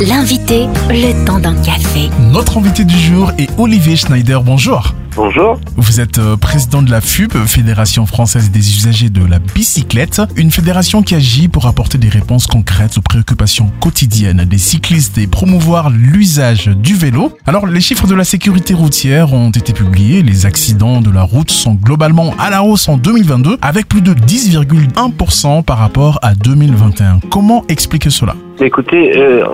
L'invité, 0.00 0.68
le 0.90 1.24
temps 1.24 1.40
d'un 1.40 1.56
café. 1.60 2.08
Notre 2.30 2.58
invité 2.58 2.84
du 2.84 2.96
jour 2.96 3.32
est 3.36 3.48
Olivier 3.58 3.96
Schneider. 3.96 4.44
Bonjour. 4.44 4.94
Bonjour. 5.18 5.58
Vous 5.76 6.00
êtes 6.00 6.20
euh, 6.20 6.36
président 6.36 6.80
de 6.80 6.92
la 6.92 7.00
FUB, 7.00 7.32
Fédération 7.32 8.06
française 8.06 8.52
des 8.52 8.60
usagers 8.60 9.10
de 9.10 9.26
la 9.26 9.40
bicyclette, 9.40 10.22
une 10.36 10.52
fédération 10.52 11.02
qui 11.02 11.16
agit 11.16 11.48
pour 11.48 11.66
apporter 11.66 11.98
des 11.98 12.08
réponses 12.08 12.46
concrètes 12.46 12.98
aux 12.98 13.02
préoccupations 13.02 13.68
quotidiennes 13.80 14.44
des 14.44 14.58
cyclistes 14.58 15.18
et 15.18 15.26
promouvoir 15.26 15.90
l'usage 15.90 16.68
du 16.68 16.94
vélo. 16.94 17.32
Alors, 17.48 17.66
les 17.66 17.80
chiffres 17.80 18.06
de 18.06 18.14
la 18.14 18.22
sécurité 18.22 18.74
routière 18.74 19.34
ont 19.34 19.50
été 19.50 19.72
publiés. 19.72 20.22
Les 20.22 20.46
accidents 20.46 21.00
de 21.00 21.10
la 21.10 21.24
route 21.24 21.50
sont 21.50 21.74
globalement 21.74 22.32
à 22.38 22.48
la 22.48 22.62
hausse 22.62 22.88
en 22.88 22.96
2022, 22.96 23.58
avec 23.60 23.88
plus 23.88 24.02
de 24.02 24.14
10,1% 24.14 25.64
par 25.64 25.78
rapport 25.78 26.20
à 26.22 26.36
2021. 26.36 27.18
Comment 27.28 27.64
expliquer 27.68 28.10
cela? 28.10 28.36
Écoutez, 28.60 29.16
euh, 29.16 29.44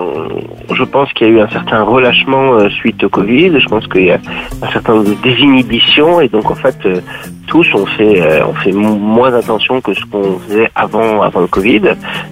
je 0.73 0.83
pense 0.83 1.13
qu'il 1.13 1.27
y 1.27 1.29
a 1.29 1.33
eu 1.33 1.39
un 1.39 1.49
certain 1.49 1.83
relâchement 1.83 2.53
euh, 2.55 2.69
suite 2.69 3.03
au 3.03 3.09
Covid. 3.09 3.59
Je 3.59 3.67
pense 3.67 3.85
qu'il 3.87 4.05
y 4.05 4.11
a 4.11 4.17
un 4.63 4.71
certain 4.71 4.95
nombre 4.95 5.15
de 5.55 5.67
désinhibitions 5.67 6.21
et 6.21 6.27
donc 6.27 6.49
en 6.51 6.55
fait 6.55 6.77
euh, 6.85 7.01
tous 7.47 7.67
on 7.73 7.85
fait 7.85 8.21
euh, 8.21 8.45
on 8.47 8.53
fait 8.53 8.71
moins 8.71 9.33
attention 9.33 9.81
que 9.81 9.93
ce 9.93 10.03
qu'on 10.05 10.39
faisait 10.39 10.69
avant 10.75 11.21
avant 11.21 11.41
le 11.41 11.47
Covid. 11.47 11.81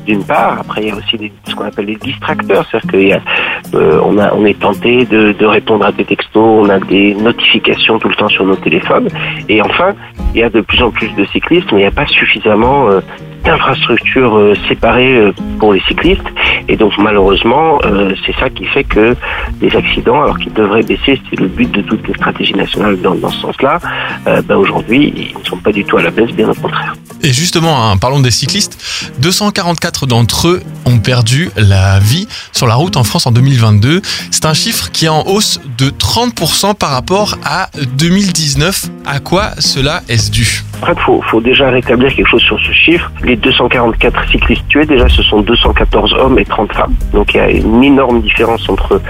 D'une 0.06 0.24
part, 0.24 0.60
après 0.60 0.82
il 0.82 0.88
y 0.90 0.92
a 0.92 0.96
aussi 0.96 1.18
des, 1.18 1.32
ce 1.48 1.56
qu'on 1.56 1.66
appelle 1.66 1.86
les 1.86 1.96
distracteurs, 1.96 2.66
c'est-à-dire 2.72 3.00
y 3.02 3.14
a 3.14 3.22
on 3.74 4.18
a 4.18 4.34
on 4.34 4.46
est 4.46 4.60
tenté 4.60 5.06
de, 5.06 5.32
de 5.32 5.46
répondre 5.46 5.86
à 5.86 5.92
des 5.92 6.06
textos, 6.06 6.66
on 6.66 6.70
a 6.70 6.80
des 6.80 7.14
notifications 7.16 8.00
tout 8.00 8.10
le 8.10 8.16
temps 8.16 8.30
sur 8.30 8.46
nos 8.46 8.56
téléphones 8.56 9.08
et 9.50 9.62
enfin 9.62 9.94
il 10.34 10.42
y 10.42 10.44
a 10.44 10.50
de 10.50 10.62
plus 10.62 10.82
en 10.82 10.92
plus 10.92 11.14
de 11.16 11.26
cyclistes, 11.26 11.72
mais 11.72 11.80
il 11.80 11.82
n'y 11.82 11.88
a 11.88 11.92
pas 11.92 12.08
suffisamment 12.08 12.90
d'infrastructures 13.44 14.38
euh, 14.38 14.54
séparées 14.68 15.16
euh, 15.16 15.32
pour 15.60 15.74
les 15.74 15.82
cyclistes. 15.82 16.26
Et 16.74 16.76
donc 16.76 16.92
malheureusement, 16.98 17.78
euh, 17.86 18.16
c'est 18.26 18.36
ça 18.40 18.50
qui 18.50 18.66
fait 18.66 18.84
que 18.84 19.16
les 19.62 19.76
accidents, 19.76 20.24
alors 20.24 20.40
qu'ils 20.40 20.54
devraient 20.54 20.82
baisser, 20.82 21.22
c'est 21.30 21.40
le 21.40 21.48
but 21.48 21.70
de 21.72 21.84
toutes 21.84 22.08
les 22.08 22.16
stratégies 22.16 22.56
nationales 22.56 23.00
dans, 23.00 23.14
dans 23.14 23.30
ce 23.30 23.42
sens-là, 23.42 23.80
ben 24.26 24.56
aujourd'hui, 24.56 25.14
ils 25.16 25.38
ne 25.40 25.46
sont 25.46 25.58
pas 25.58 25.72
du 25.72 25.86
tout 25.86 25.98
à 25.98 26.02
la 26.02 26.10
baisse, 26.10 26.32
bien 26.32 26.50
au 26.50 26.56
contraire. 26.56 26.96
Et 27.22 27.32
justement, 27.32 27.90
hein, 27.90 27.98
parlons 27.98 28.20
des 28.20 28.32
cyclistes. 28.32 28.78
244 29.20 30.08
d'entre 30.08 30.50
eux 30.50 30.64
ont 30.86 31.00
perdu 31.00 31.50
la 31.56 32.00
vie 32.00 32.28
sur 32.52 32.68
la 32.68 32.76
route 32.76 32.98
en 32.98 33.04
France 33.04 33.26
en 33.28 33.32
2022. 33.32 34.02
C'est 34.30 34.46
un 34.46 34.54
chiffre 34.54 34.92
qui 34.92 35.06
est 35.06 35.10
en 35.10 35.26
hausse 35.28 35.62
de 35.78 35.90
30% 35.90 36.76
par 36.76 36.90
rapport 36.90 37.38
à 37.46 37.70
2019. 37.98 38.88
À 39.06 39.20
quoi 39.20 39.52
cela 39.60 40.04
est-ce 40.10 40.32
dû? 40.32 40.64
Fait, 40.86 41.00
faut, 41.00 41.22
faut 41.22 41.42
déjà 41.42 41.70
rétablir 41.70 42.14
quelque 42.14 42.28
chose 42.28 42.42
sur 42.42 42.60
ce 42.60 42.72
chiffre. 42.72 43.10
Les 43.24 43.36
244 43.36 44.30
cyclistes 44.30 44.68
tués, 44.68 44.86
déjà, 44.86 45.08
ce 45.08 45.24
sont 45.24 45.42
214 45.42 46.14
hommes 46.14 46.40
et 46.40 46.46
30 46.46 46.74
femmes. 46.74 46.94
Donc 47.14 47.34
il 47.34 47.38
y 47.38 47.40
a 47.40 47.50
une 47.50 47.84
énorme 47.84 48.22
différence 48.22 48.68
entre 48.70 49.02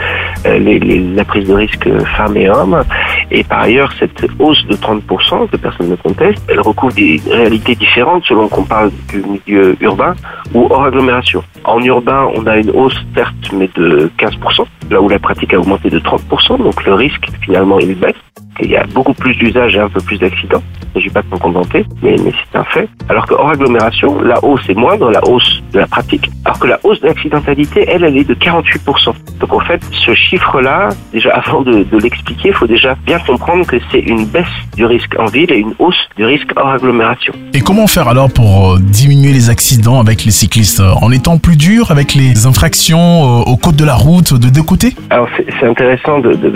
euh, 0.46 0.58
les, 0.60 0.80
les, 0.80 1.00
la 1.00 1.26
prise 1.26 1.48
de 1.48 1.54
risque 1.54 1.90
femmes 2.16 2.38
et 2.38 2.50
hommes. 2.50 2.84
Et 3.32 3.44
par 3.44 3.62
ailleurs, 3.62 3.92
cette 4.00 4.26
hausse 4.40 4.64
de 4.68 4.76
30% 4.76 5.50
que 5.50 5.58
personne 5.58 5.90
ne 5.90 5.96
conteste, 5.96 6.44
elle 6.48 6.62
recouvre 6.62 6.94
des 6.94 7.22
réalités 7.30 7.76
différentes 7.76 8.24
selon 8.26 8.48
qu'on 8.48 8.64
parle 8.64 8.92
du 9.10 9.24
milieu 9.24 9.76
urbain 9.82 10.14
ou 10.54 10.68
hors 10.70 10.86
agglomération. 10.86 11.44
En 11.64 11.82
urbain, 11.82 12.30
on 12.36 12.46
a 12.46 12.58
une 12.58 12.70
hausse 12.72 13.00
certes, 13.16 13.52
mais 13.54 13.70
de 13.76 14.12
15%, 14.20 14.66
là 14.92 15.02
où 15.02 15.10
la 15.10 15.20
pratique 15.20 15.54
a 15.54 15.60
augmenté 15.60 15.90
de 15.90 16.00
30%, 16.00 16.62
donc 16.62 16.86
le 16.86 16.94
risque 16.94 17.28
finalement 17.42 17.80
il 17.80 17.96
baisse. 17.96 18.16
Il 18.62 18.70
y 18.70 18.78
a 18.78 18.86
beaucoup 18.86 19.14
plus 19.14 19.36
d'usages 19.36 19.76
et 19.76 19.80
un 19.80 19.90
peu 19.90 20.02
plus 20.02 20.18
d'accidents. 20.18 20.62
Il 20.82 21.00
ne 21.00 21.02
s'agit 21.02 21.10
pas 21.10 21.22
de 21.22 21.40
contenter, 21.40 21.86
mais, 22.02 22.16
mais 22.24 22.32
c'est 22.32 22.58
un 22.58 22.64
fait. 22.66 22.88
Alors 23.10 23.26
que 23.26 23.34
hors 23.34 23.50
agglomération, 23.50 24.22
la 24.22 24.44
hausse 24.44 24.62
est 24.70 24.76
moindre, 24.76 25.10
la 25.12 25.28
hausse 25.28 25.64
de 25.72 25.80
la 25.80 25.88
pratique, 25.88 26.30
alors 26.46 26.60
que 26.60 26.68
la 26.68 26.80
hausse 26.84 27.02
de 27.02 27.08
l'accidentalité, 27.08 27.86
elle, 27.88 28.04
elle 28.04 28.18
est 28.18 28.28
de 28.28 28.36
48%. 28.36 29.14
Donc 29.40 29.54
en 29.54 29.60
fait, 29.62 29.82
ce 29.92 30.14
chiffre-là, 30.14 30.90
déjà 31.12 31.32
avant 31.34 31.62
de, 31.62 31.84
de 31.84 31.98
l'expliquer, 31.98 32.50
il 32.50 32.54
faut 32.54 32.68
déjà 32.68 32.96
bien 33.06 33.20
comprendre 33.20 33.66
que 33.66 33.78
c'est 33.92 34.00
une 34.00 34.26
baisse 34.26 34.46
du 34.76 34.86
risque 34.86 35.18
en 35.20 35.26
ville 35.26 35.52
et 35.52 35.58
une 35.58 35.74
hausse 35.80 36.08
du 36.16 36.26
risque 36.26 36.52
hors 36.56 36.70
agglomération. 36.70 37.34
Et 37.54 37.62
comment 37.62 37.88
faire 37.88 38.08
alors 38.08 38.32
pour 38.32 38.74
euh, 38.74 38.80
diminuer 38.80 39.32
les 39.32 39.50
accidents 39.50 40.00
avec 40.00 40.26
les 40.26 40.32
cyclistes? 40.32 40.82
En 41.02 41.12
étant 41.12 41.38
plus 41.38 41.58
dur 41.58 41.92
avec 41.92 42.14
les 42.14 42.46
infractions 42.46 43.00
euh, 43.00 43.52
au 43.52 43.58
code 43.58 43.76
de 43.76 43.86
la 43.86 43.96
route 43.96 44.34
de 44.34 44.50
deux 44.50 44.64
côtés? 44.64 44.94
Alors 45.10 45.28
c'est 45.60 45.68
intéressant, 45.68 46.20
de, 46.20 46.34
de 46.34 46.54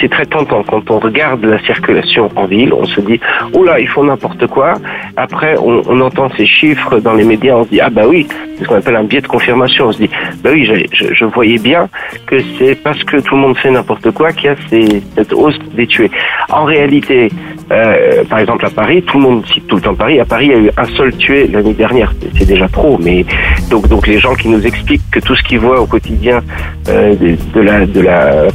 c'est 0.00 0.10
très 0.10 0.26
tentant 0.26 0.62
quand 0.62 0.90
on 0.90 0.98
regarde 0.98 1.39
la 1.48 1.58
circulation 1.64 2.28
en 2.36 2.46
ville, 2.46 2.72
on 2.72 2.84
se 2.84 3.00
dit, 3.00 3.20
oh 3.52 3.64
là, 3.64 3.80
ils 3.80 3.88
font 3.88 4.04
n'importe 4.04 4.46
quoi. 4.46 4.74
Après, 5.16 5.56
on, 5.58 5.82
on, 5.86 6.00
entend 6.00 6.28
ces 6.36 6.46
chiffres 6.46 6.98
dans 7.00 7.14
les 7.14 7.24
médias, 7.24 7.56
on 7.56 7.64
se 7.64 7.70
dit, 7.70 7.80
ah 7.80 7.90
bah 7.90 8.02
oui, 8.06 8.26
c'est 8.56 8.64
ce 8.64 8.68
qu'on 8.68 8.76
appelle 8.76 8.96
un 8.96 9.04
biais 9.04 9.20
de 9.20 9.26
confirmation. 9.26 9.86
On 9.88 9.92
se 9.92 9.98
dit, 9.98 10.10
bah 10.42 10.50
oui, 10.52 10.64
je, 10.64 10.74
je, 10.92 11.14
je 11.14 11.24
voyais 11.24 11.58
bien 11.58 11.88
que 12.26 12.36
c'est 12.58 12.74
parce 12.74 13.02
que 13.04 13.18
tout 13.18 13.34
le 13.34 13.40
monde 13.40 13.56
fait 13.56 13.70
n'importe 13.70 14.10
quoi 14.12 14.32
qu'il 14.32 14.46
y 14.46 14.48
a 14.48 14.56
ces, 14.68 15.02
cette 15.14 15.32
hausse 15.32 15.58
des 15.74 15.86
tués. 15.86 16.10
En 16.48 16.64
réalité, 16.64 17.30
euh, 17.70 18.24
par 18.24 18.40
exemple 18.40 18.66
à 18.66 18.70
Paris, 18.70 19.02
tout 19.02 19.18
le 19.18 19.24
monde 19.24 19.46
cite 19.46 19.66
tout 19.66 19.76
le 19.76 19.82
temps 19.82 19.94
Paris. 19.94 20.18
À 20.18 20.24
Paris, 20.24 20.46
il 20.46 20.52
y 20.52 20.54
a 20.54 20.58
eu 20.58 20.70
un 20.76 20.84
seul 20.96 21.14
tué 21.16 21.46
l'année 21.46 21.74
dernière. 21.74 22.12
C'est 22.36 22.46
déjà 22.46 22.68
trop, 22.68 22.98
mais 22.98 23.24
donc 23.70 23.88
donc 23.88 24.06
les 24.06 24.18
gens 24.18 24.34
qui 24.34 24.48
nous 24.48 24.66
expliquent 24.66 25.08
que 25.10 25.20
tout 25.20 25.36
ce 25.36 25.42
qu'ils 25.42 25.60
voient 25.60 25.80
au 25.80 25.86
quotidien 25.86 26.40
euh, 26.88 27.14
de, 27.54 27.60
la 27.60 27.86
de 27.86 28.00
la 28.00 28.48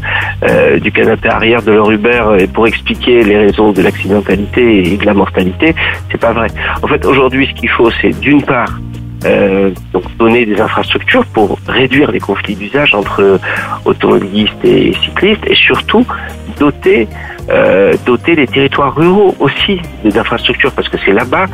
euh, 0.43 0.79
du 0.79 0.91
canapé 0.91 1.29
arrière 1.29 1.61
de 1.61 1.71
leur 1.71 1.89
Uber 1.89 2.37
et 2.39 2.47
pour 2.47 2.67
expliquer 2.67 3.23
les 3.23 3.37
raisons 3.37 3.71
de 3.71 3.81
l'accidentalité 3.81 4.93
et 4.93 4.97
de 4.97 5.05
la 5.05 5.13
mortalité, 5.13 5.73
c'est 6.11 6.19
pas 6.19 6.33
vrai. 6.33 6.47
En 6.83 6.87
fait, 6.87 7.05
aujourd'hui, 7.05 7.47
ce 7.47 7.53
qu'il 7.59 7.69
faut, 7.69 7.89
c'est 8.01 8.19
d'une 8.19 8.41
part 8.41 8.77
euh, 9.25 9.71
donc 9.93 10.03
donner 10.17 10.45
des 10.45 10.59
infrastructures 10.59 11.25
pour 11.27 11.57
réduire 11.67 12.11
les 12.11 12.19
conflits 12.19 12.55
d'usage 12.55 12.93
entre 12.93 13.39
automobilistes 13.85 14.63
et 14.63 14.93
cyclistes 14.93 15.45
et 15.47 15.55
surtout 15.55 16.05
doter 16.59 17.07
euh, 17.49 17.93
doter 18.05 18.35
les 18.35 18.47
territoires 18.47 18.95
ruraux 18.95 19.35
aussi 19.39 19.79
d'infrastructures 20.03 20.71
parce 20.71 20.89
que 20.89 20.97
c'est 21.05 21.11
là-bas 21.11 21.45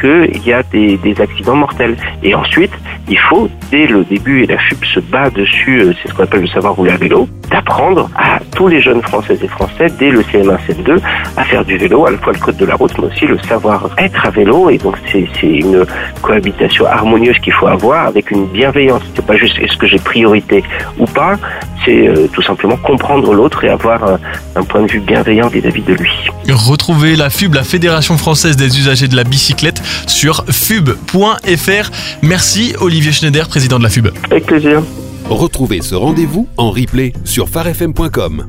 qu'il 0.00 0.46
y 0.46 0.52
a 0.52 0.62
des, 0.62 0.96
des, 0.98 1.20
accidents 1.20 1.56
mortels. 1.56 1.96
Et 2.22 2.34
ensuite, 2.34 2.72
il 3.08 3.18
faut, 3.18 3.48
dès 3.70 3.86
le 3.86 4.04
début, 4.04 4.44
et 4.44 4.46
la 4.46 4.58
FUP 4.58 4.84
se 4.84 5.00
bat 5.00 5.28
dessus, 5.30 5.80
euh, 5.80 5.92
c'est 6.00 6.08
ce 6.08 6.14
qu'on 6.14 6.22
appelle 6.22 6.42
le 6.42 6.46
savoir 6.46 6.74
rouler 6.74 6.92
à 6.92 6.96
vélo, 6.96 7.28
d'apprendre 7.50 8.08
à 8.16 8.38
tous 8.54 8.68
les 8.68 8.80
jeunes 8.80 9.02
Françaises 9.02 9.42
et 9.42 9.48
Français, 9.48 9.86
dès 9.98 10.10
le 10.10 10.22
CM1, 10.22 10.58
CM2, 10.68 11.00
à 11.36 11.44
faire 11.44 11.64
du 11.64 11.76
vélo, 11.76 12.06
à 12.06 12.12
la 12.12 12.18
fois 12.18 12.32
le 12.32 12.38
code 12.38 12.56
de 12.56 12.64
la 12.64 12.76
route, 12.76 12.96
mais 12.98 13.06
aussi 13.06 13.26
le 13.26 13.38
savoir 13.40 13.90
être 13.98 14.24
à 14.24 14.30
vélo. 14.30 14.70
Et 14.70 14.78
donc, 14.78 14.96
c'est 15.10 15.28
une 15.42 15.84
cohabitation 16.22 16.86
harmonieuse 16.86 17.38
qu'il 17.40 17.52
faut 17.52 17.66
avoir 17.66 18.06
avec 18.06 18.30
une 18.30 18.46
bienveillance. 18.46 19.02
C'est 19.14 19.26
pas 19.26 19.36
juste 19.36 19.58
est-ce 19.58 19.76
que 19.76 19.86
j'ai 19.86 19.98
priorité 19.98 20.62
ou 20.98 21.06
pas, 21.06 21.36
c'est 21.84 22.08
euh, 22.08 22.28
tout 22.32 22.42
simplement 22.42 22.76
comprendre 22.76 23.32
l'autre 23.32 23.64
et 23.64 23.68
avoir 23.68 24.04
un, 24.04 24.18
un 24.56 24.62
point 24.62 24.82
de 24.82 24.90
vue 24.90 25.00
bienveillant 25.00 25.48
vis-à-vis 25.48 25.82
de 25.82 25.94
lui. 25.94 26.10
Retrouvez 26.48 27.16
la 27.16 27.30
FUB, 27.30 27.54
la 27.54 27.64
Fédération 27.64 28.16
française 28.16 28.56
des 28.56 28.78
usagers 28.78 29.08
de 29.08 29.16
la 29.16 29.24
bicyclette, 29.24 29.82
sur 30.06 30.44
fub.fr. 30.50 31.90
Merci 32.22 32.74
Olivier 32.80 33.12
Schneider, 33.12 33.48
président 33.48 33.78
de 33.78 33.84
la 33.84 33.90
FUB. 33.90 34.08
Avec 34.30 34.46
plaisir. 34.46 34.82
Retrouvez 35.28 35.80
ce 35.80 35.94
rendez-vous 35.94 36.48
en 36.56 36.70
replay 36.70 37.12
sur 37.24 37.48
farfm.com. 37.48 38.46